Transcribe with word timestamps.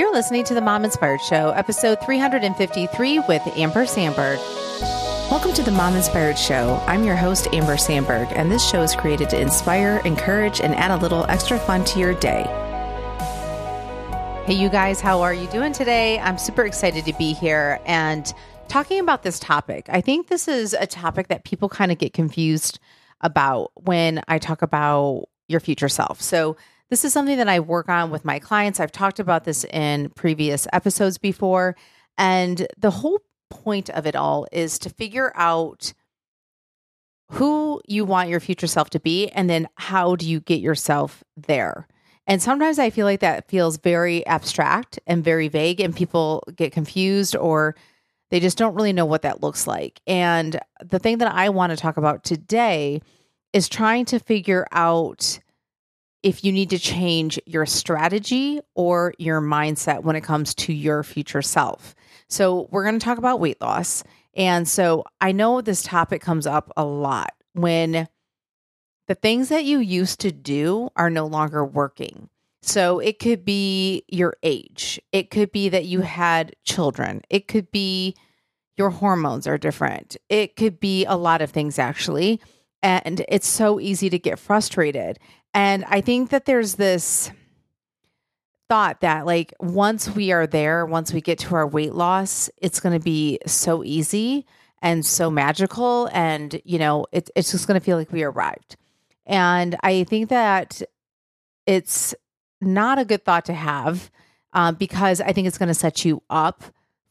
You're 0.00 0.14
listening 0.14 0.44
to 0.44 0.54
the 0.54 0.62
Mom 0.62 0.86
Inspired 0.86 1.20
Show, 1.20 1.50
episode 1.50 2.00
353 2.00 3.18
with 3.28 3.42
Amber 3.54 3.84
Sandberg. 3.84 4.38
Welcome 5.30 5.52
to 5.52 5.62
the 5.62 5.70
Mom 5.70 5.94
Inspired 5.94 6.38
Show. 6.38 6.82
I'm 6.86 7.04
your 7.04 7.16
host, 7.16 7.48
Amber 7.52 7.76
Sandberg, 7.76 8.28
and 8.30 8.50
this 8.50 8.66
show 8.66 8.80
is 8.80 8.96
created 8.96 9.28
to 9.28 9.38
inspire, 9.38 10.00
encourage, 10.06 10.62
and 10.62 10.74
add 10.74 10.90
a 10.90 10.96
little 10.96 11.26
extra 11.26 11.58
fun 11.58 11.84
to 11.84 11.98
your 11.98 12.14
day. 12.14 12.44
Hey, 14.46 14.54
you 14.54 14.70
guys, 14.70 15.02
how 15.02 15.20
are 15.20 15.34
you 15.34 15.46
doing 15.48 15.74
today? 15.74 16.18
I'm 16.20 16.38
super 16.38 16.64
excited 16.64 17.04
to 17.04 17.12
be 17.18 17.34
here 17.34 17.78
and 17.84 18.32
talking 18.68 19.00
about 19.00 19.22
this 19.22 19.38
topic. 19.38 19.84
I 19.90 20.00
think 20.00 20.28
this 20.28 20.48
is 20.48 20.72
a 20.72 20.86
topic 20.86 21.28
that 21.28 21.44
people 21.44 21.68
kind 21.68 21.92
of 21.92 21.98
get 21.98 22.14
confused 22.14 22.78
about 23.20 23.70
when 23.74 24.22
I 24.28 24.38
talk 24.38 24.62
about 24.62 25.26
your 25.46 25.60
future 25.60 25.90
self. 25.90 26.22
So, 26.22 26.56
this 26.90 27.04
is 27.04 27.12
something 27.12 27.38
that 27.38 27.48
I 27.48 27.60
work 27.60 27.88
on 27.88 28.10
with 28.10 28.24
my 28.24 28.38
clients. 28.38 28.80
I've 28.80 28.92
talked 28.92 29.20
about 29.20 29.44
this 29.44 29.64
in 29.64 30.10
previous 30.10 30.66
episodes 30.72 31.18
before. 31.18 31.76
And 32.18 32.66
the 32.76 32.90
whole 32.90 33.20
point 33.48 33.88
of 33.90 34.06
it 34.06 34.16
all 34.16 34.46
is 34.52 34.78
to 34.80 34.90
figure 34.90 35.32
out 35.34 35.92
who 37.30 37.80
you 37.86 38.04
want 38.04 38.28
your 38.28 38.40
future 38.40 38.66
self 38.66 38.90
to 38.90 39.00
be 39.00 39.28
and 39.28 39.48
then 39.48 39.68
how 39.76 40.16
do 40.16 40.28
you 40.28 40.40
get 40.40 40.60
yourself 40.60 41.22
there. 41.36 41.86
And 42.26 42.42
sometimes 42.42 42.78
I 42.78 42.90
feel 42.90 43.06
like 43.06 43.20
that 43.20 43.48
feels 43.48 43.76
very 43.78 44.26
abstract 44.26 44.98
and 45.06 45.24
very 45.24 45.48
vague, 45.48 45.80
and 45.80 45.96
people 45.96 46.44
get 46.54 46.72
confused 46.72 47.34
or 47.34 47.74
they 48.30 48.38
just 48.38 48.58
don't 48.58 48.74
really 48.74 48.92
know 48.92 49.06
what 49.06 49.22
that 49.22 49.42
looks 49.42 49.66
like. 49.66 50.00
And 50.06 50.60
the 50.84 50.98
thing 50.98 51.18
that 51.18 51.32
I 51.32 51.48
want 51.48 51.70
to 51.70 51.76
talk 51.76 51.96
about 51.96 52.22
today 52.22 53.00
is 53.52 53.68
trying 53.68 54.04
to 54.06 54.20
figure 54.20 54.66
out 54.70 55.40
if 56.22 56.44
you 56.44 56.52
need 56.52 56.70
to 56.70 56.78
change 56.78 57.40
your 57.46 57.66
strategy 57.66 58.60
or 58.74 59.14
your 59.18 59.40
mindset 59.40 60.02
when 60.02 60.16
it 60.16 60.22
comes 60.22 60.54
to 60.54 60.72
your 60.72 61.02
future 61.02 61.42
self. 61.42 61.94
So, 62.28 62.68
we're 62.70 62.84
going 62.84 62.98
to 62.98 63.04
talk 63.04 63.18
about 63.18 63.40
weight 63.40 63.60
loss. 63.60 64.04
And 64.34 64.68
so, 64.68 65.04
I 65.20 65.32
know 65.32 65.60
this 65.60 65.82
topic 65.82 66.22
comes 66.22 66.46
up 66.46 66.72
a 66.76 66.84
lot 66.84 67.32
when 67.54 68.08
the 69.08 69.14
things 69.14 69.48
that 69.48 69.64
you 69.64 69.80
used 69.80 70.20
to 70.20 70.30
do 70.30 70.90
are 70.94 71.10
no 71.10 71.26
longer 71.26 71.64
working. 71.64 72.28
So, 72.62 72.98
it 72.98 73.18
could 73.18 73.44
be 73.44 74.04
your 74.08 74.36
age, 74.42 75.00
it 75.12 75.30
could 75.30 75.50
be 75.50 75.70
that 75.70 75.86
you 75.86 76.02
had 76.02 76.54
children, 76.64 77.22
it 77.30 77.48
could 77.48 77.70
be 77.70 78.14
your 78.76 78.90
hormones 78.90 79.46
are 79.46 79.58
different, 79.58 80.16
it 80.28 80.56
could 80.56 80.78
be 80.78 81.04
a 81.06 81.16
lot 81.16 81.42
of 81.42 81.50
things 81.50 81.78
actually. 81.78 82.40
And 82.82 83.24
it's 83.28 83.46
so 83.46 83.78
easy 83.78 84.08
to 84.08 84.18
get 84.18 84.38
frustrated. 84.38 85.18
And 85.54 85.84
I 85.88 86.00
think 86.00 86.30
that 86.30 86.44
there's 86.44 86.74
this 86.74 87.30
thought 88.68 89.00
that 89.00 89.26
like 89.26 89.52
once 89.58 90.08
we 90.08 90.30
are 90.30 90.46
there, 90.46 90.86
once 90.86 91.12
we 91.12 91.20
get 91.20 91.40
to 91.40 91.54
our 91.56 91.66
weight 91.66 91.92
loss, 91.92 92.48
it's 92.58 92.78
going 92.78 92.96
to 92.96 93.04
be 93.04 93.38
so 93.46 93.82
easy 93.82 94.46
and 94.80 95.04
so 95.04 95.30
magical 95.30 96.08
and 96.12 96.60
you 96.64 96.78
know, 96.78 97.06
it, 97.10 97.30
it's 97.34 97.50
just 97.50 97.66
going 97.66 97.78
to 97.78 97.84
feel 97.84 97.96
like 97.96 98.12
we 98.12 98.22
arrived. 98.22 98.76
And 99.26 99.76
I 99.82 100.04
think 100.04 100.28
that 100.28 100.82
it's 101.66 102.14
not 102.60 102.98
a 102.98 103.04
good 103.04 103.24
thought 103.24 103.44
to 103.46 103.54
have 103.54 104.10
um, 104.52 104.76
because 104.76 105.20
I 105.20 105.32
think 105.32 105.46
it's 105.46 105.58
going 105.58 105.68
to 105.68 105.74
set 105.74 106.04
you 106.04 106.22
up 106.30 106.62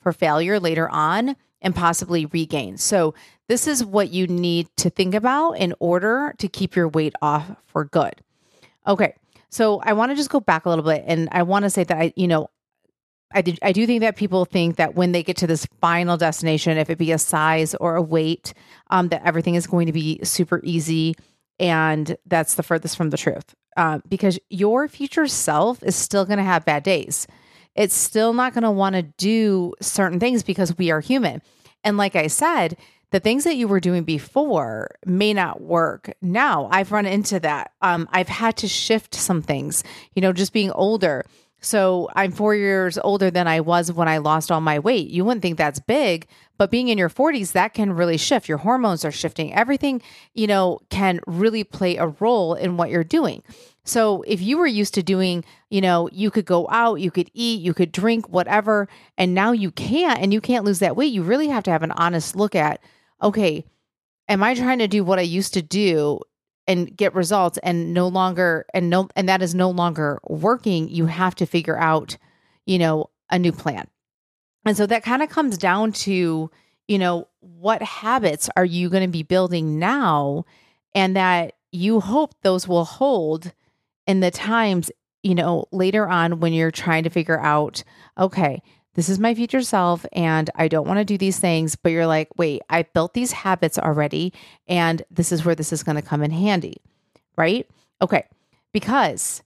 for 0.01 0.13
failure 0.13 0.59
later 0.59 0.87
on 0.89 1.35
and 1.61 1.75
possibly 1.75 2.25
regain. 2.25 2.77
So, 2.77 3.13
this 3.47 3.67
is 3.67 3.83
what 3.83 4.11
you 4.11 4.27
need 4.27 4.67
to 4.77 4.91
think 4.91 5.15
about 5.15 5.53
in 5.53 5.73
order 5.79 6.35
to 6.37 6.47
keep 6.47 6.75
your 6.75 6.87
weight 6.87 7.15
off 7.19 7.49
for 7.65 7.83
good. 7.83 8.21
Okay. 8.89 9.13
So 9.49 9.79
I 9.83 9.93
want 9.93 10.11
to 10.11 10.15
just 10.15 10.29
go 10.29 10.39
back 10.39 10.65
a 10.65 10.69
little 10.69 10.83
bit 10.83 11.03
and 11.07 11.29
I 11.31 11.43
want 11.43 11.63
to 11.63 11.69
say 11.69 11.83
that 11.83 11.97
I, 11.97 12.13
you 12.15 12.27
know, 12.27 12.49
I 13.31 13.41
did, 13.41 13.59
I 13.61 13.71
do 13.71 13.85
think 13.85 14.01
that 14.01 14.15
people 14.15 14.45
think 14.45 14.77
that 14.77 14.95
when 14.95 15.11
they 15.11 15.21
get 15.21 15.37
to 15.37 15.47
this 15.47 15.67
final 15.79 16.17
destination, 16.17 16.77
if 16.77 16.89
it 16.89 16.97
be 16.97 17.11
a 17.11 17.19
size 17.19 17.75
or 17.75 17.95
a 17.95 18.01
weight, 18.01 18.53
um, 18.89 19.09
that 19.09 19.21
everything 19.23 19.53
is 19.53 19.67
going 19.67 19.85
to 19.85 19.93
be 19.93 20.19
super 20.23 20.61
easy, 20.63 21.15
and 21.59 22.17
that's 22.25 22.55
the 22.55 22.63
furthest 22.63 22.97
from 22.97 23.11
the 23.11 23.17
truth. 23.17 23.53
Uh, 23.77 23.99
because 24.09 24.39
your 24.49 24.87
future 24.87 25.27
self 25.27 25.83
is 25.83 25.95
still 25.95 26.25
going 26.25 26.39
to 26.39 26.43
have 26.43 26.65
bad 26.65 26.81
days. 26.81 27.27
It's 27.75 27.93
still 27.93 28.33
not 28.33 28.53
going 28.53 28.63
to 28.63 28.71
want 28.71 28.95
to 28.95 29.03
do 29.03 29.73
certain 29.79 30.19
things 30.19 30.41
because 30.41 30.75
we 30.77 30.89
are 30.89 30.99
human. 30.99 31.43
And 31.83 31.97
like 31.97 32.15
I 32.15 32.27
said, 32.27 32.77
the 33.11 33.19
things 33.19 33.43
that 33.43 33.55
you 33.55 33.67
were 33.67 33.79
doing 33.79 34.03
before 34.03 34.95
may 35.05 35.33
not 35.33 35.61
work 35.61 36.11
now. 36.21 36.67
I've 36.71 36.91
run 36.91 37.05
into 37.05 37.39
that. 37.39 37.71
Um, 37.81 38.07
I've 38.11 38.29
had 38.29 38.57
to 38.57 38.67
shift 38.67 39.15
some 39.15 39.41
things, 39.41 39.83
you 40.13 40.21
know, 40.21 40.33
just 40.33 40.53
being 40.53 40.71
older. 40.71 41.25
So 41.61 42.09
I'm 42.15 42.31
four 42.31 42.55
years 42.55 42.97
older 42.97 43.29
than 43.29 43.47
I 43.47 43.59
was 43.59 43.91
when 43.91 44.07
I 44.07 44.19
lost 44.19 44.51
all 44.51 44.61
my 44.61 44.79
weight. 44.79 45.09
You 45.09 45.25
wouldn't 45.25 45.41
think 45.41 45.57
that's 45.57 45.79
big, 45.79 46.27
but 46.57 46.71
being 46.71 46.87
in 46.87 46.97
your 46.97 47.09
40s, 47.09 47.51
that 47.51 47.73
can 47.73 47.91
really 47.91 48.17
shift. 48.17 48.47
Your 48.47 48.59
hormones 48.59 49.03
are 49.03 49.11
shifting. 49.11 49.53
Everything, 49.53 50.01
you 50.33 50.47
know, 50.47 50.79
can 50.89 51.19
really 51.27 51.65
play 51.65 51.97
a 51.97 52.07
role 52.07 52.53
in 52.53 52.77
what 52.77 52.89
you're 52.89 53.03
doing. 53.03 53.43
So 53.83 54.21
if 54.27 54.39
you 54.39 54.57
were 54.57 54.67
used 54.67 54.93
to 54.93 55.03
doing, 55.03 55.43
you 55.69 55.81
know, 55.81 56.09
you 56.13 56.31
could 56.31 56.45
go 56.45 56.67
out, 56.69 57.01
you 57.01 57.11
could 57.11 57.31
eat, 57.33 57.61
you 57.61 57.73
could 57.73 57.91
drink, 57.91 58.29
whatever, 58.29 58.87
and 59.17 59.33
now 59.33 59.51
you 59.51 59.71
can't 59.71 60.19
and 60.19 60.31
you 60.31 60.39
can't 60.39 60.63
lose 60.63 60.79
that 60.79 60.95
weight, 60.95 61.11
you 61.11 61.23
really 61.23 61.47
have 61.47 61.63
to 61.63 61.71
have 61.71 61.83
an 61.83 61.91
honest 61.91 62.35
look 62.35 62.55
at 62.55 62.79
okay, 63.21 63.65
am 64.27 64.43
I 64.43 64.53
trying 64.53 64.79
to 64.79 64.87
do 64.87 65.03
what 65.03 65.19
I 65.19 65.23
used 65.23 65.53
to 65.55 65.61
do 65.61 66.19
and 66.67 66.95
get 66.95 67.15
results 67.15 67.57
and 67.63 67.93
no 67.93 68.07
longer 68.07 68.65
and 68.73 68.89
no 68.89 69.09
and 69.15 69.27
that 69.27 69.41
is 69.41 69.55
no 69.55 69.71
longer 69.71 70.19
working, 70.27 70.87
you 70.87 71.07
have 71.07 71.35
to 71.35 71.45
figure 71.45 71.77
out, 71.77 72.17
you 72.65 72.77
know, 72.77 73.09
a 73.29 73.39
new 73.39 73.51
plan. 73.51 73.87
And 74.65 74.77
so 74.77 74.85
that 74.85 75.03
kind 75.03 75.23
of 75.23 75.29
comes 75.29 75.57
down 75.57 75.93
to, 75.93 76.51
you 76.87 76.97
know, 76.99 77.27
what 77.39 77.81
habits 77.81 78.49
are 78.55 78.65
you 78.65 78.89
going 78.89 79.03
to 79.03 79.09
be 79.09 79.23
building 79.23 79.79
now 79.79 80.45
and 80.93 81.15
that 81.15 81.53
you 81.71 81.99
hope 81.99 82.35
those 82.41 82.67
will 82.67 82.85
hold 82.85 83.51
in 84.05 84.19
the 84.19 84.31
times, 84.31 84.91
you 85.23 85.35
know, 85.35 85.65
later 85.71 86.07
on 86.07 86.39
when 86.39 86.53
you're 86.53 86.71
trying 86.71 87.03
to 87.03 87.09
figure 87.09 87.39
out, 87.39 87.83
okay, 88.17 88.61
this 88.99 89.07
is 89.07 89.17
my 89.17 89.33
future 89.33 89.61
self 89.61 90.05
and 90.11 90.49
I 90.55 90.67
don't 90.67 90.85
want 90.85 90.99
to 90.99 91.05
do 91.05 91.17
these 91.17 91.39
things, 91.39 91.77
but 91.77 91.93
you're 91.93 92.05
like, 92.05 92.27
wait, 92.37 92.63
I 92.69 92.83
built 92.83 93.13
these 93.13 93.31
habits 93.31 93.79
already 93.79 94.33
and 94.67 95.01
this 95.09 95.31
is 95.31 95.45
where 95.45 95.55
this 95.55 95.71
is 95.71 95.83
going 95.83 95.95
to 95.95 96.01
come 96.01 96.21
in 96.21 96.31
handy, 96.31 96.81
right? 97.37 97.65
Okay. 98.01 98.25
Because 98.73 99.41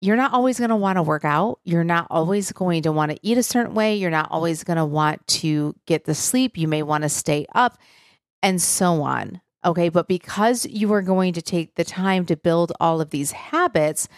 you're 0.00 0.16
not 0.16 0.32
always 0.32 0.58
going 0.58 0.70
to 0.70 0.76
want 0.76 0.96
to 0.96 1.02
work 1.02 1.26
out. 1.26 1.60
You're 1.64 1.84
not 1.84 2.06
always 2.08 2.50
going 2.50 2.84
to 2.84 2.92
want 2.92 3.10
to 3.10 3.18
eat 3.20 3.36
a 3.36 3.42
certain 3.42 3.74
way. 3.74 3.94
You're 3.94 4.10
not 4.10 4.30
always 4.30 4.64
going 4.64 4.78
to 4.78 4.86
want 4.86 5.26
to 5.26 5.74
get 5.84 6.06
the 6.06 6.14
sleep. 6.14 6.56
You 6.56 6.66
may 6.66 6.82
want 6.82 7.02
to 7.02 7.10
stay 7.10 7.44
up 7.54 7.76
and 8.42 8.62
so 8.62 9.02
on. 9.02 9.42
Okay. 9.66 9.90
But 9.90 10.08
because 10.08 10.64
you 10.64 10.90
are 10.94 11.02
going 11.02 11.34
to 11.34 11.42
take 11.42 11.74
the 11.74 11.84
time 11.84 12.24
to 12.24 12.38
build 12.38 12.72
all 12.80 13.02
of 13.02 13.10
these 13.10 13.32
habits, 13.32 14.08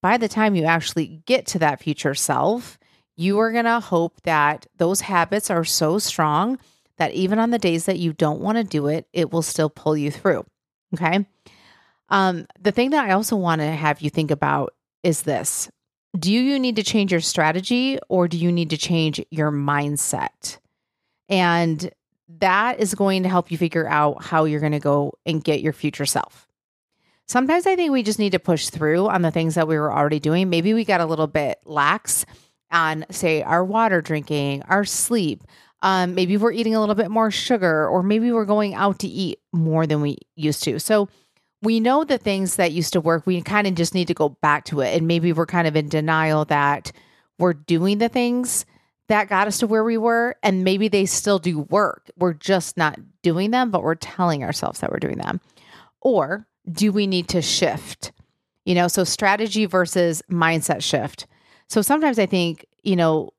by 0.00 0.18
the 0.18 0.28
time 0.28 0.54
you 0.54 0.66
actually 0.66 1.20
get 1.26 1.46
to 1.46 1.58
that 1.58 1.82
future 1.82 2.14
self, 2.14 2.77
you 3.18 3.40
are 3.40 3.50
going 3.50 3.64
to 3.64 3.80
hope 3.80 4.20
that 4.22 4.66
those 4.76 5.00
habits 5.00 5.50
are 5.50 5.64
so 5.64 5.98
strong 5.98 6.56
that 6.98 7.12
even 7.12 7.40
on 7.40 7.50
the 7.50 7.58
days 7.58 7.86
that 7.86 7.98
you 7.98 8.12
don't 8.12 8.40
want 8.40 8.58
to 8.58 8.64
do 8.64 8.86
it, 8.86 9.08
it 9.12 9.32
will 9.32 9.42
still 9.42 9.68
pull 9.68 9.96
you 9.96 10.10
through. 10.10 10.46
Okay. 10.94 11.26
Um, 12.10 12.46
the 12.60 12.70
thing 12.70 12.90
that 12.90 13.04
I 13.04 13.12
also 13.12 13.34
want 13.34 13.60
to 13.60 13.66
have 13.66 14.00
you 14.00 14.08
think 14.08 14.30
about 14.30 14.72
is 15.02 15.22
this 15.22 15.68
Do 16.18 16.32
you 16.32 16.60
need 16.60 16.76
to 16.76 16.84
change 16.84 17.10
your 17.10 17.20
strategy 17.20 17.98
or 18.08 18.28
do 18.28 18.38
you 18.38 18.52
need 18.52 18.70
to 18.70 18.78
change 18.78 19.20
your 19.30 19.50
mindset? 19.50 20.58
And 21.28 21.90
that 22.38 22.78
is 22.78 22.94
going 22.94 23.24
to 23.24 23.28
help 23.28 23.50
you 23.50 23.58
figure 23.58 23.88
out 23.88 24.22
how 24.22 24.44
you're 24.44 24.60
going 24.60 24.72
to 24.72 24.78
go 24.78 25.14
and 25.26 25.42
get 25.42 25.60
your 25.60 25.72
future 25.72 26.06
self. 26.06 26.46
Sometimes 27.26 27.66
I 27.66 27.74
think 27.74 27.90
we 27.90 28.04
just 28.04 28.18
need 28.20 28.32
to 28.32 28.38
push 28.38 28.68
through 28.68 29.08
on 29.08 29.22
the 29.22 29.30
things 29.30 29.56
that 29.56 29.68
we 29.68 29.76
were 29.76 29.92
already 29.92 30.20
doing. 30.20 30.48
Maybe 30.48 30.72
we 30.72 30.84
got 30.84 31.00
a 31.00 31.06
little 31.06 31.26
bit 31.26 31.58
lax 31.64 32.24
on, 32.70 33.04
say, 33.10 33.42
our 33.42 33.64
water 33.64 34.00
drinking, 34.00 34.62
our 34.68 34.84
sleep. 34.84 35.42
Um, 35.82 36.14
maybe 36.14 36.36
we're 36.36 36.52
eating 36.52 36.74
a 36.74 36.80
little 36.80 36.94
bit 36.94 37.10
more 37.10 37.30
sugar, 37.30 37.88
or 37.88 38.02
maybe 38.02 38.32
we're 38.32 38.44
going 38.44 38.74
out 38.74 38.98
to 39.00 39.08
eat 39.08 39.38
more 39.52 39.86
than 39.86 40.00
we 40.00 40.18
used 40.34 40.64
to. 40.64 40.80
So 40.80 41.08
we 41.62 41.80
know 41.80 42.04
the 42.04 42.18
things 42.18 42.56
that 42.56 42.72
used 42.72 42.92
to 42.94 43.00
work. 43.00 43.26
We 43.26 43.40
kind 43.42 43.66
of 43.66 43.74
just 43.74 43.94
need 43.94 44.08
to 44.08 44.14
go 44.14 44.30
back 44.30 44.64
to 44.66 44.80
it. 44.80 44.96
And 44.96 45.06
maybe 45.06 45.32
we're 45.32 45.46
kind 45.46 45.66
of 45.66 45.76
in 45.76 45.88
denial 45.88 46.44
that 46.46 46.92
we're 47.38 47.54
doing 47.54 47.98
the 47.98 48.08
things 48.08 48.66
that 49.08 49.28
got 49.28 49.46
us 49.46 49.58
to 49.58 49.66
where 49.66 49.84
we 49.84 49.96
were. 49.96 50.36
And 50.42 50.64
maybe 50.64 50.88
they 50.88 51.06
still 51.06 51.38
do 51.38 51.60
work. 51.60 52.10
We're 52.16 52.34
just 52.34 52.76
not 52.76 52.98
doing 53.22 53.50
them, 53.52 53.70
but 53.70 53.82
we're 53.82 53.94
telling 53.94 54.44
ourselves 54.44 54.80
that 54.80 54.90
we're 54.90 54.98
doing 54.98 55.18
them. 55.18 55.40
Or 56.00 56.46
do 56.70 56.92
we 56.92 57.06
need 57.06 57.28
to 57.28 57.42
shift? 57.42 58.12
You 58.64 58.74
know, 58.74 58.88
so 58.88 59.04
strategy 59.04 59.64
versus 59.64 60.22
mindset 60.30 60.82
shift. 60.82 61.26
So 61.68 61.82
sometimes 61.82 62.18
I 62.18 62.26
think, 62.26 62.66
you 62.82 62.96
know, 62.96 63.30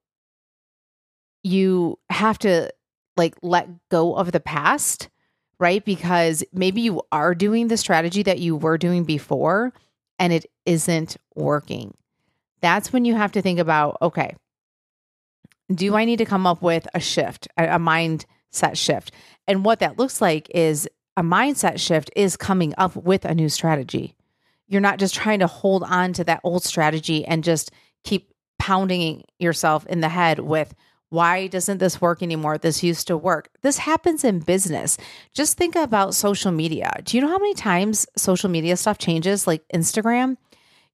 you 1.44 1.98
have 2.10 2.38
to 2.40 2.72
like 3.18 3.36
let 3.42 3.68
go 3.90 4.16
of 4.16 4.31
the 4.31 4.40
past, 4.40 5.10
right? 5.60 5.84
Because 5.84 6.44
maybe 6.54 6.81
you 6.81 7.02
are 7.12 7.36
doing 7.36 7.68
the 7.68 7.78
strategy 7.78 8.24
that 8.24 8.40
you 8.40 8.56
were 8.56 8.78
doing 8.78 9.04
before 9.04 9.74
and 10.18 10.34
it 10.34 10.46
isn't 10.66 11.18
working. 11.36 11.94
that's 12.62 12.92
when 12.92 13.06
you 13.06 13.16
have 13.16 13.31
to 13.31 13.42
think 13.42 13.58
about 13.58 13.98
okay, 14.02 14.36
do 15.74 15.96
I 15.96 16.06
need 16.06 16.18
to 16.18 16.25
come 16.25 16.46
up 16.46 16.62
with 16.62 16.88
a 16.94 17.00
shift, 17.00 17.48
a, 17.58 17.75
a 17.75 17.80
mindset 17.80 18.75
shift? 18.75 19.12
And 19.48 19.64
what 19.64 19.80
that 19.80 19.98
looks 19.98 20.22
like 20.22 20.50
is 20.54 20.88
a 21.16 21.24
mindset 21.24 21.80
shift 21.80 22.12
is 22.16 22.36
coming 22.36 22.74
up 22.78 22.96
with 22.96 23.25
a 23.25 23.34
new 23.34 23.50
strategy. 23.50 24.16
You're 24.68 24.82
not 24.82 25.00
just 25.00 25.16
trying 25.16 25.40
to 25.40 25.48
hold 25.48 25.84
on 25.84 26.14
to 26.14 26.24
that 26.25 26.42
old 26.44 26.64
strategy 26.64 27.25
and 27.25 27.44
just 27.44 27.72
keep 28.04 28.34
pounding 28.57 29.24
yourself 29.40 29.86
in 29.88 30.01
the 30.01 30.10
head 30.10 30.40
with, 30.40 30.74
why 31.10 31.48
doesn't 31.48 31.80
this 31.80 32.00
work 32.00 32.22
anymore? 32.22 32.57
This 32.57 32.84
used 32.84 33.07
to 33.07 33.18
work. 33.18 33.50
This 33.62 33.80
happens 33.80 34.24
in 34.24 34.40
business. 34.40 34.98
Just 35.34 35.57
think 35.57 35.75
about 35.75 36.13
social 36.13 36.51
media. 36.51 36.92
Do 37.04 37.18
you 37.18 37.22
know 37.22 37.30
how 37.30 37.40
many 37.40 37.56
times 37.56 38.06
social 38.16 38.50
media 38.50 38.78
stuff 38.78 39.00
changes, 39.00 39.48
like 39.48 39.68
Instagram? 39.74 40.38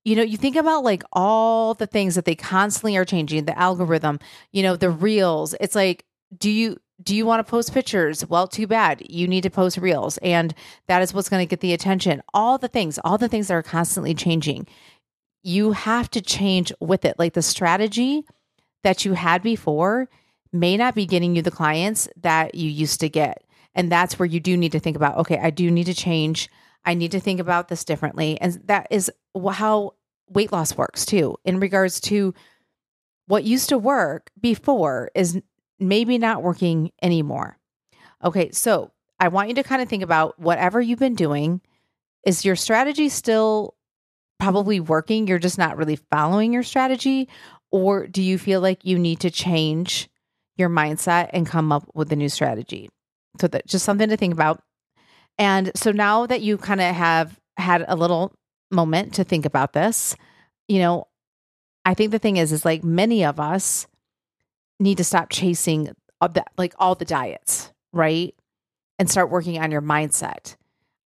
You 0.05 0.15
know, 0.15 0.23
you 0.23 0.37
think 0.37 0.55
about 0.55 0.83
like 0.83 1.03
all 1.11 1.73
the 1.73 1.87
things 1.87 2.15
that 2.15 2.25
they 2.25 2.35
constantly 2.35 2.95
are 2.95 3.05
changing, 3.05 3.45
the 3.45 3.59
algorithm, 3.59 4.19
you 4.53 4.63
know, 4.63 4.75
the 4.75 4.89
reels. 4.89 5.55
It's 5.59 5.75
like, 5.75 6.05
do 6.37 6.49
you 6.49 6.77
do 7.03 7.15
you 7.15 7.25
want 7.25 7.45
to 7.45 7.49
post 7.49 7.73
pictures? 7.73 8.25
Well, 8.25 8.47
too 8.47 8.67
bad. 8.67 9.03
You 9.09 9.27
need 9.27 9.41
to 9.41 9.49
post 9.49 9.77
reels. 9.77 10.17
And 10.19 10.53
that 10.87 11.01
is 11.01 11.13
what's 11.13 11.27
going 11.27 11.45
to 11.45 11.49
get 11.49 11.59
the 11.59 11.73
attention. 11.73 12.23
All 12.33 12.57
the 12.57 12.69
things, 12.69 12.99
all 13.03 13.17
the 13.17 13.27
things 13.27 13.49
that 13.49 13.53
are 13.53 13.63
constantly 13.63 14.13
changing. 14.13 14.67
You 15.47 15.73
have 15.73 16.09
to 16.09 16.21
change 16.21 16.73
with 16.79 17.05
it. 17.05 17.19
Like 17.19 17.33
the 17.33 17.43
strategy 17.43 18.25
that 18.81 19.05
you 19.05 19.13
had 19.13 19.43
before 19.43 20.09
may 20.51 20.75
not 20.75 20.95
be 20.95 21.05
getting 21.05 21.35
you 21.35 21.43
the 21.43 21.51
clients 21.51 22.09
that 22.23 22.55
you 22.55 22.67
used 22.67 22.99
to 23.01 23.09
get. 23.09 23.43
And 23.75 23.91
that's 23.91 24.17
where 24.17 24.25
you 24.25 24.39
do 24.39 24.57
need 24.57 24.71
to 24.71 24.79
think 24.79 24.95
about 24.95 25.17
okay, 25.17 25.37
I 25.37 25.51
do 25.51 25.69
need 25.69 25.83
to 25.83 25.93
change. 25.93 26.49
I 26.83 26.95
need 26.95 27.11
to 27.11 27.19
think 27.19 27.39
about 27.39 27.67
this 27.67 27.83
differently. 27.83 28.41
And 28.41 28.59
that 28.65 28.87
is 28.89 29.11
how 29.51 29.93
weight 30.27 30.51
loss 30.51 30.75
works 30.75 31.05
too, 31.05 31.35
in 31.45 31.59
regards 31.59 31.99
to 32.01 32.33
what 33.27 33.43
used 33.43 33.69
to 33.69 33.77
work 33.77 34.31
before 34.41 35.11
is 35.13 35.39
maybe 35.79 36.17
not 36.17 36.41
working 36.41 36.91
anymore. 37.03 37.59
Okay, 38.23 38.49
so 38.49 38.91
I 39.19 39.27
want 39.27 39.49
you 39.49 39.55
to 39.55 39.63
kind 39.63 39.83
of 39.83 39.89
think 39.89 40.01
about 40.01 40.39
whatever 40.39 40.81
you've 40.81 40.97
been 40.97 41.13
doing. 41.13 41.61
Is 42.25 42.43
your 42.43 42.55
strategy 42.55 43.09
still 43.09 43.75
probably 44.39 44.79
working? 44.79 45.27
You're 45.27 45.39
just 45.39 45.57
not 45.57 45.77
really 45.77 45.97
following 46.11 46.53
your 46.53 46.63
strategy? 46.63 47.29
Or 47.71 48.07
do 48.07 48.21
you 48.21 48.37
feel 48.37 48.61
like 48.61 48.85
you 48.85 48.97
need 48.99 49.19
to 49.21 49.31
change 49.31 50.09
your 50.57 50.69
mindset 50.69 51.29
and 51.33 51.47
come 51.47 51.71
up 51.71 51.89
with 51.93 52.11
a 52.11 52.15
new 52.15 52.29
strategy? 52.29 52.89
So 53.39 53.47
that 53.47 53.67
just 53.67 53.85
something 53.85 54.09
to 54.09 54.17
think 54.17 54.33
about. 54.33 54.61
And 55.37 55.71
so 55.75 55.91
now 55.91 56.25
that 56.25 56.41
you 56.41 56.57
kind 56.57 56.81
of 56.81 56.95
have 56.95 57.37
had 57.57 57.83
a 57.87 57.95
little 57.95 58.33
moment 58.71 59.15
to 59.15 59.23
think 59.23 59.45
about 59.45 59.73
this, 59.73 60.15
you 60.67 60.79
know, 60.79 61.07
I 61.83 61.93
think 61.93 62.11
the 62.11 62.19
thing 62.19 62.37
is, 62.37 62.51
is 62.51 62.65
like 62.65 62.83
many 62.83 63.25
of 63.25 63.39
us 63.39 63.87
need 64.79 64.97
to 64.97 65.03
stop 65.03 65.29
chasing 65.29 65.93
the, 66.21 66.45
like 66.57 66.73
all 66.79 66.95
the 66.95 67.05
diets, 67.05 67.71
right? 67.93 68.33
And 68.97 69.11
start 69.11 69.29
working 69.29 69.59
on 69.61 69.71
your 69.71 69.81
mindset. 69.81 70.55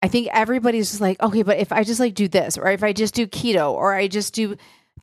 I 0.01 0.07
think 0.07 0.29
everybody's 0.31 0.89
just 0.89 1.01
like, 1.01 1.21
okay, 1.21 1.43
but 1.43 1.57
if 1.57 1.71
I 1.71 1.83
just 1.83 1.99
like 1.99 2.13
do 2.13 2.27
this, 2.27 2.57
or 2.57 2.67
if 2.67 2.83
I 2.83 2.93
just 2.93 3.13
do 3.13 3.27
keto, 3.27 3.71
or 3.71 3.93
I 3.93 4.07
just 4.07 4.33
do 4.33 4.55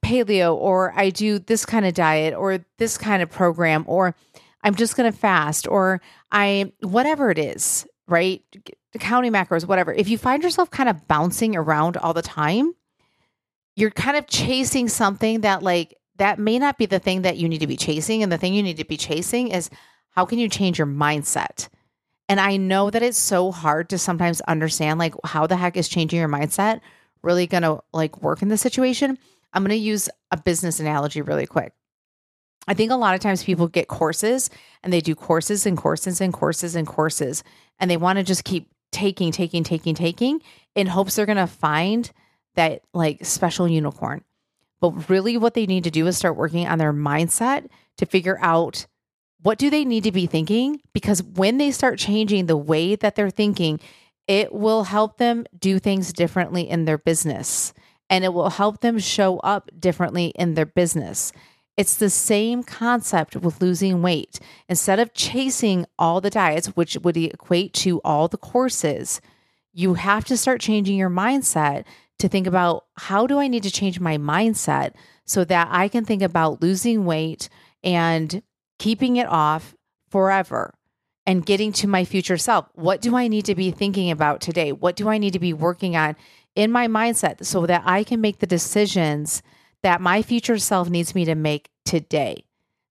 paleo 0.06 0.54
or 0.54 0.93
I 0.96 1.10
do 1.10 1.38
this 1.38 1.66
kind 1.66 1.87
of 1.87 1.94
diet 1.94 2.34
or 2.34 2.64
this 2.78 2.98
kind 2.98 3.22
of 3.22 3.31
program 3.31 3.84
or 3.87 4.14
I'm 4.62 4.75
just 4.75 4.96
going 4.96 5.10
to 5.10 5.16
fast 5.16 5.66
or 5.69 6.00
I 6.31 6.72
whatever 6.81 7.31
it 7.31 7.38
is, 7.38 7.87
right? 8.08 8.43
Counting 8.98 9.32
macros, 9.32 9.66
whatever. 9.66 9.93
If 9.93 10.08
you 10.08 10.19
find 10.19 10.43
yourself 10.43 10.70
kind 10.70 10.88
of 10.88 11.06
bouncing 11.08 11.56
around 11.56 11.96
all 11.96 12.14
the 12.14 12.22
time, 12.22 12.75
you're 13.75 13.90
kind 13.90 14.16
of 14.16 14.26
chasing 14.26 14.88
something 14.88 15.43
that 15.43 15.62
like 15.62 15.94
that 16.16 16.38
may 16.38 16.58
not 16.58 16.78
be 16.78 16.87
the 16.87 16.98
thing 16.98 17.22
that 17.22 17.37
you 17.37 17.48
need 17.48 17.60
to 17.60 17.66
be 17.66 17.76
chasing 17.76 18.22
and 18.22 18.32
the 18.32 18.38
thing 18.38 18.54
you 18.54 18.62
need 18.62 18.78
to 18.78 18.84
be 18.84 18.96
chasing 18.96 19.48
is 19.48 19.70
how 20.10 20.25
can 20.25 20.38
you 20.38 20.48
change 20.48 20.78
your 20.78 20.87
mindset? 20.87 21.69
And 22.28 22.40
I 22.40 22.56
know 22.56 22.90
that 22.90 23.02
it's 23.02 23.19
so 23.19 23.52
hard 23.52 23.88
to 23.90 23.99
sometimes 23.99 24.40
understand 24.43 24.99
like 24.99 25.14
how 25.25 25.46
the 25.46 25.56
heck 25.56 25.76
is 25.76 25.88
changing 25.88 26.19
your 26.19 26.28
mindset 26.28 26.81
really 27.23 27.46
going 27.46 27.62
to 27.62 27.82
like 27.93 28.23
work 28.23 28.40
in 28.40 28.49
this 28.49 28.61
situation. 28.61 29.19
I'm 29.52 29.62
going 29.62 29.70
to 29.70 29.76
use 29.76 30.08
a 30.31 30.40
business 30.40 30.81
analogy 30.81 31.20
really 31.20 31.46
quick. 31.46 31.73
I 32.69 32.75
think 32.75 32.90
a 32.90 32.96
lot 32.96 33.14
of 33.14 33.20
times 33.20 33.44
people 33.44 33.69
get 33.69 33.88
courses 33.88 34.50
and 34.82 34.93
they 34.93 35.00
do 35.00 35.14
courses 35.14 35.67
and 35.67 35.76
courses 35.76 36.20
and 36.20 36.32
courses 36.32 36.75
and 36.75 36.87
courses, 36.87 37.44
and 37.78 37.90
they 37.90 37.96
want 37.96 38.19
to 38.19 38.25
just 38.25 38.44
keep 38.44 38.70
taking, 38.93 39.32
taking, 39.32 39.62
taking, 39.62 39.94
taking 39.94 40.40
in 40.75 40.87
hopes 40.87 41.17
they're 41.17 41.26
going 41.26 41.37
to 41.37 41.46
find 41.46 42.11
that 42.55 42.82
like 42.93 43.25
special 43.25 43.69
unicorn. 43.69 44.25
But 44.81 45.08
really, 45.08 45.37
what 45.37 45.55
they 45.55 45.67
need 45.67 45.84
to 45.84 45.90
do 45.90 46.06
is 46.06 46.17
start 46.17 46.37
working 46.37 46.67
on 46.67 46.79
their 46.79 46.93
mindset 46.93 47.69
to 47.99 48.06
figure 48.06 48.38
out 48.40 48.87
what 49.46 49.58
do 49.58 49.70
they 49.70 49.84
need 49.84 50.02
to 50.02 50.10
be 50.10 50.26
thinking 50.26 50.81
because 50.93 51.22
when 51.22 51.58
they 51.58 51.70
start 51.70 52.00
changing 52.00 52.46
the 52.46 52.56
way 52.56 52.96
that 52.96 53.14
they're 53.14 53.31
thinking 53.31 53.78
it 54.26 54.52
will 54.52 54.84
help 54.84 55.19
them 55.19 55.46
do 55.56 55.78
things 55.78 56.12
differently 56.12 56.69
in 56.69 56.84
their 56.84 56.98
business 56.98 57.72
and 58.10 58.25
it 58.25 58.32
will 58.32 58.50
help 58.50 58.81
them 58.81 58.98
show 58.98 59.38
up 59.38 59.70
differently 59.78 60.26
in 60.37 60.54
their 60.54 60.66
business. 60.66 61.32
It's 61.76 61.96
the 61.96 62.10
same 62.10 62.62
concept 62.62 63.37
with 63.37 63.60
losing 63.60 64.02
weight. 64.02 64.40
Instead 64.69 64.98
of 64.98 65.12
chasing 65.12 65.87
all 65.98 66.20
the 66.20 66.31
diets, 66.31 66.69
which 66.69 66.96
would 67.02 67.16
equate 67.16 67.72
to 67.75 68.00
all 68.04 68.28
the 68.28 68.38
courses, 68.38 69.20
you 69.72 69.94
have 69.94 70.25
to 70.26 70.37
start 70.37 70.60
changing 70.60 70.96
your 70.96 71.10
mindset 71.10 71.84
to 72.19 72.28
think 72.28 72.46
about 72.46 72.87
how 72.96 73.26
do 73.26 73.38
I 73.38 73.48
need 73.48 73.62
to 73.64 73.70
change 73.70 74.00
my 74.00 74.16
mindset 74.16 74.94
so 75.26 75.44
that 75.44 75.69
I 75.70 75.88
can 75.88 76.04
think 76.04 76.22
about 76.22 76.62
losing 76.62 77.04
weight 77.04 77.48
and 77.82 78.43
keeping 78.78 79.17
it 79.17 79.26
off 79.26 79.75
forever 80.11 80.75
and 81.26 81.44
getting 81.44 81.73
to 81.73 81.88
my 81.88 82.05
future 82.05 82.38
self. 82.38 82.67
What 82.75 83.00
do 83.00 83.17
I 83.17 83.28
need 83.28 83.44
to 83.46 83.55
be 83.55 83.70
thinking 83.70 84.11
about 84.11 84.40
today? 84.40 84.73
What 84.73 84.96
do 84.96 85.08
I 85.08 85.19
need 85.19 85.32
to 85.32 85.38
be 85.38 85.52
working 85.52 85.96
on 85.96 86.17
in 86.56 86.73
my 86.73 86.88
mindset 86.88 87.44
so 87.44 87.67
that 87.67 87.82
I 87.84 88.02
can 88.02 88.20
make 88.20 88.38
the 88.38 88.46
decisions 88.46 89.43
that 89.82 90.00
my 90.00 90.23
future 90.23 90.58
self 90.58 90.88
needs 90.88 91.14
me 91.14 91.25
to 91.26 91.34
make 91.37 91.70
today. 91.84 92.44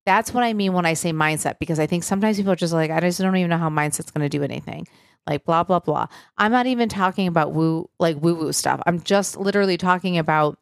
That's 0.05 0.33
what 0.33 0.43
I 0.43 0.53
mean 0.53 0.73
when 0.73 0.85
I 0.85 0.93
say 0.93 1.11
mindset, 1.11 1.57
because 1.59 1.79
I 1.79 1.87
think 1.87 2.03
sometimes 2.03 2.37
people 2.37 2.53
are 2.53 2.55
just 2.55 2.73
like, 2.73 2.91
I 2.91 2.99
just 2.99 3.19
don't 3.19 3.35
even 3.35 3.49
know 3.49 3.57
how 3.57 3.69
mindset's 3.69 4.11
going 4.11 4.23
to 4.23 4.37
do 4.37 4.43
anything. 4.43 4.87
Like, 5.27 5.43
blah, 5.43 5.63
blah, 5.63 5.79
blah. 5.79 6.07
I'm 6.37 6.51
not 6.51 6.67
even 6.67 6.87
talking 6.87 7.27
about 7.27 7.53
woo, 7.53 7.89
like 7.99 8.17
woo 8.17 8.35
woo 8.35 8.53
stuff. 8.53 8.81
I'm 8.85 9.01
just 9.01 9.35
literally 9.35 9.77
talking 9.77 10.19
about 10.19 10.59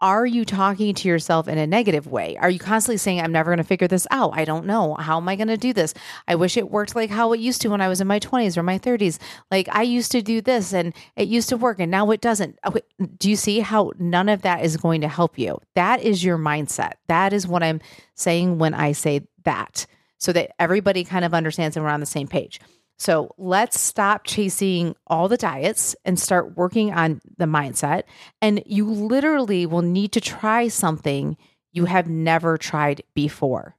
are 0.00 0.26
you 0.26 0.44
talking 0.44 0.94
to 0.94 1.08
yourself 1.08 1.48
in 1.48 1.56
a 1.56 1.66
negative 1.66 2.06
way? 2.06 2.36
Are 2.36 2.50
you 2.50 2.58
constantly 2.58 2.98
saying, 2.98 3.20
I'm 3.20 3.32
never 3.32 3.50
going 3.50 3.58
to 3.58 3.64
figure 3.64 3.88
this 3.88 4.06
out? 4.10 4.32
I 4.34 4.44
don't 4.44 4.66
know. 4.66 4.94
How 4.94 5.16
am 5.16 5.28
I 5.28 5.36
going 5.36 5.48
to 5.48 5.56
do 5.56 5.72
this? 5.72 5.94
I 6.28 6.34
wish 6.34 6.56
it 6.56 6.70
worked 6.70 6.94
like 6.94 7.08
how 7.08 7.32
it 7.32 7.40
used 7.40 7.62
to 7.62 7.68
when 7.68 7.80
I 7.80 7.88
was 7.88 8.00
in 8.00 8.06
my 8.06 8.20
20s 8.20 8.56
or 8.56 8.62
my 8.62 8.78
30s. 8.78 9.18
Like 9.50 9.68
I 9.70 9.82
used 9.82 10.12
to 10.12 10.20
do 10.20 10.42
this 10.42 10.74
and 10.74 10.94
it 11.16 11.28
used 11.28 11.48
to 11.48 11.56
work 11.56 11.78
and 11.80 11.90
now 11.90 12.10
it 12.10 12.20
doesn't. 12.20 12.58
Uh, 12.62 12.68
okay. 12.68 12.82
Do 13.16 13.30
you 13.30 13.36
see 13.36 13.60
how 13.60 13.92
none 13.98 14.28
of 14.28 14.42
that 14.42 14.62
is 14.62 14.76
going 14.76 15.00
to 15.00 15.08
help 15.08 15.38
you? 15.38 15.58
That 15.74 16.02
is 16.02 16.22
your 16.22 16.36
mindset. 16.36 16.92
That 17.08 17.32
is 17.32 17.46
what 17.46 17.62
I'm 17.62 17.80
saying 18.14 18.58
when 18.58 18.74
I 18.74 18.92
say 18.92 19.22
that, 19.44 19.86
so 20.18 20.32
that 20.32 20.54
everybody 20.58 21.04
kind 21.04 21.24
of 21.24 21.32
understands 21.32 21.76
and 21.76 21.84
we're 21.84 21.90
on 21.90 22.00
the 22.00 22.06
same 22.06 22.28
page. 22.28 22.60
So 22.98 23.34
let's 23.36 23.78
stop 23.78 24.24
chasing 24.24 24.96
all 25.06 25.28
the 25.28 25.36
diets 25.36 25.94
and 26.04 26.18
start 26.18 26.56
working 26.56 26.92
on 26.92 27.20
the 27.36 27.44
mindset. 27.44 28.04
And 28.40 28.62
you 28.66 28.88
literally 28.90 29.66
will 29.66 29.82
need 29.82 30.12
to 30.12 30.20
try 30.20 30.68
something 30.68 31.36
you 31.72 31.84
have 31.84 32.08
never 32.08 32.56
tried 32.56 33.02
before. 33.14 33.76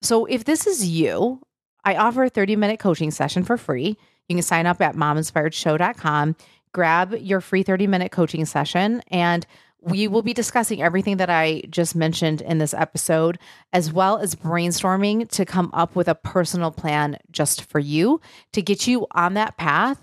So 0.00 0.24
if 0.24 0.44
this 0.44 0.66
is 0.66 0.88
you, 0.88 1.42
I 1.84 1.96
offer 1.96 2.24
a 2.24 2.30
30 2.30 2.56
minute 2.56 2.80
coaching 2.80 3.10
session 3.10 3.44
for 3.44 3.58
free. 3.58 3.98
You 4.28 4.36
can 4.36 4.42
sign 4.42 4.66
up 4.66 4.80
at 4.80 4.96
mominspiredshow.com, 4.96 6.36
grab 6.72 7.14
your 7.14 7.40
free 7.40 7.62
30 7.62 7.86
minute 7.86 8.12
coaching 8.12 8.46
session, 8.46 9.02
and 9.08 9.46
we 9.82 10.06
will 10.06 10.22
be 10.22 10.32
discussing 10.32 10.80
everything 10.80 11.16
that 11.16 11.28
I 11.28 11.62
just 11.68 11.96
mentioned 11.96 12.40
in 12.40 12.58
this 12.58 12.72
episode, 12.72 13.38
as 13.72 13.92
well 13.92 14.18
as 14.18 14.36
brainstorming 14.36 15.28
to 15.30 15.44
come 15.44 15.70
up 15.74 15.96
with 15.96 16.06
a 16.06 16.14
personal 16.14 16.70
plan 16.70 17.18
just 17.32 17.64
for 17.64 17.80
you 17.80 18.20
to 18.52 18.62
get 18.62 18.86
you 18.86 19.06
on 19.10 19.34
that 19.34 19.56
path 19.56 20.02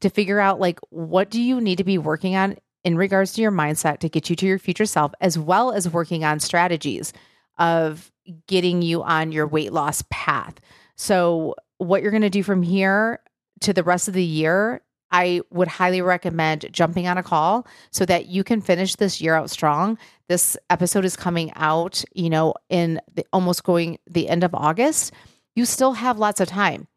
to 0.00 0.10
figure 0.10 0.38
out 0.38 0.60
like 0.60 0.78
what 0.90 1.28
do 1.28 1.40
you 1.40 1.60
need 1.60 1.78
to 1.78 1.84
be 1.84 1.98
working 1.98 2.36
on 2.36 2.56
in 2.84 2.96
regards 2.96 3.32
to 3.32 3.42
your 3.42 3.50
mindset 3.50 3.98
to 3.98 4.08
get 4.08 4.30
you 4.30 4.36
to 4.36 4.46
your 4.46 4.60
future 4.60 4.86
self, 4.86 5.12
as 5.20 5.36
well 5.36 5.72
as 5.72 5.90
working 5.90 6.24
on 6.24 6.38
strategies 6.38 7.12
of 7.58 8.12
getting 8.46 8.80
you 8.80 9.02
on 9.02 9.32
your 9.32 9.46
weight 9.48 9.72
loss 9.72 10.04
path. 10.08 10.54
So, 10.94 11.56
what 11.78 12.00
you're 12.00 12.12
going 12.12 12.22
to 12.22 12.30
do 12.30 12.44
from 12.44 12.62
here 12.62 13.20
to 13.60 13.72
the 13.72 13.82
rest 13.82 14.06
of 14.06 14.14
the 14.14 14.24
year 14.24 14.82
I 15.10 15.40
would 15.50 15.68
highly 15.68 16.02
recommend 16.02 16.66
jumping 16.72 17.06
on 17.06 17.16
a 17.18 17.22
call 17.22 17.66
so 17.90 18.04
that 18.06 18.26
you 18.26 18.42
can 18.44 18.60
finish 18.60 18.96
this 18.96 19.20
year 19.20 19.34
out 19.34 19.50
strong. 19.50 19.98
This 20.28 20.56
episode 20.68 21.04
is 21.04 21.16
coming 21.16 21.52
out, 21.54 22.04
you 22.14 22.28
know, 22.28 22.54
in 22.68 23.00
the, 23.14 23.24
almost 23.32 23.62
going 23.64 23.98
the 24.10 24.28
end 24.28 24.44
of 24.44 24.54
August. 24.54 25.12
You 25.54 25.64
still 25.64 25.92
have 25.92 26.18
lots 26.18 26.40
of 26.40 26.48
time. 26.48 26.88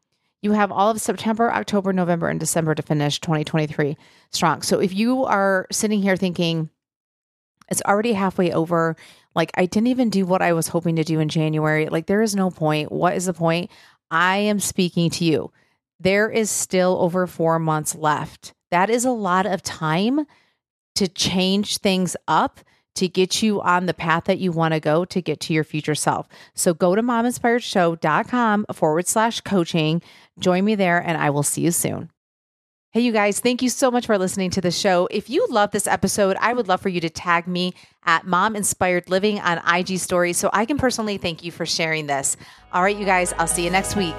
You 0.42 0.52
have 0.52 0.72
all 0.72 0.90
of 0.90 1.00
September, 1.00 1.52
October, 1.52 1.92
November, 1.92 2.28
and 2.28 2.40
December 2.40 2.74
to 2.74 2.82
finish 2.82 3.20
2023 3.20 3.96
strong. 4.30 4.62
So 4.62 4.80
if 4.80 4.92
you 4.94 5.24
are 5.24 5.66
sitting 5.70 6.02
here 6.02 6.16
thinking, 6.16 6.70
It's 7.70 7.82
already 7.82 8.12
halfway 8.12 8.52
over. 8.52 8.96
Like, 9.34 9.52
I 9.54 9.66
didn't 9.66 9.86
even 9.86 10.10
do 10.10 10.26
what 10.26 10.42
I 10.42 10.52
was 10.52 10.68
hoping 10.68 10.96
to 10.96 11.04
do 11.04 11.20
in 11.20 11.28
January. 11.28 11.88
Like, 11.88 12.06
there 12.06 12.22
is 12.22 12.34
no 12.34 12.50
point. 12.50 12.90
What 12.90 13.14
is 13.14 13.26
the 13.26 13.32
point? 13.32 13.70
I 14.10 14.38
am 14.38 14.58
speaking 14.58 15.10
to 15.10 15.24
you. 15.24 15.52
There 16.00 16.30
is 16.30 16.50
still 16.50 16.96
over 17.00 17.26
four 17.26 17.58
months 17.58 17.94
left. 17.94 18.54
That 18.70 18.88
is 18.88 19.04
a 19.04 19.10
lot 19.10 19.46
of 19.46 19.62
time 19.62 20.26
to 20.96 21.06
change 21.06 21.78
things 21.78 22.16
up 22.26 22.60
to 22.96 23.08
get 23.08 23.42
you 23.42 23.60
on 23.60 23.86
the 23.86 23.94
path 23.94 24.24
that 24.24 24.38
you 24.38 24.50
want 24.50 24.74
to 24.74 24.80
go 24.80 25.04
to 25.04 25.22
get 25.22 25.40
to 25.40 25.52
your 25.52 25.64
future 25.64 25.94
self. 25.94 26.26
So 26.54 26.74
go 26.74 26.94
to 26.94 27.02
mominspiredshow.com 27.02 28.66
forward 28.72 29.06
slash 29.06 29.40
coaching. 29.42 30.02
Join 30.38 30.64
me 30.64 30.74
there 30.74 30.98
and 30.98 31.16
I 31.16 31.30
will 31.30 31.42
see 31.42 31.62
you 31.62 31.70
soon. 31.70 32.10
Hey, 32.92 33.02
you 33.02 33.12
guys, 33.12 33.38
thank 33.38 33.62
you 33.62 33.68
so 33.68 33.88
much 33.88 34.06
for 34.06 34.18
listening 34.18 34.50
to 34.50 34.60
the 34.60 34.72
show. 34.72 35.06
If 35.12 35.30
you 35.30 35.46
love 35.48 35.70
this 35.70 35.86
episode, 35.86 36.36
I 36.40 36.52
would 36.52 36.66
love 36.66 36.80
for 36.80 36.88
you 36.88 37.00
to 37.02 37.10
tag 37.10 37.46
me 37.46 37.72
at 38.04 38.26
Mom 38.26 38.56
Inspired 38.56 39.08
Living 39.08 39.38
on 39.38 39.58
IG 39.58 39.98
Stories 39.98 40.38
so 40.38 40.50
I 40.52 40.64
can 40.64 40.76
personally 40.76 41.16
thank 41.16 41.44
you 41.44 41.52
for 41.52 41.64
sharing 41.64 42.08
this. 42.08 42.36
All 42.72 42.82
right, 42.82 42.96
you 42.96 43.06
guys, 43.06 43.32
I'll 43.34 43.46
see 43.46 43.64
you 43.64 43.70
next 43.70 43.94
week. 43.94 44.16